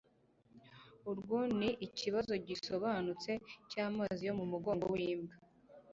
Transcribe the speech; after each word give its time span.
Urwo 1.09 1.37
ni 1.59 1.69
ikibazo 1.87 2.33
gisobanutse 2.47 3.31
cy 3.69 3.77
amazi 3.87 4.21
yo 4.27 4.33
mu 4.39 4.45
mugongo 4.51 4.85
wimbwa 4.95 5.33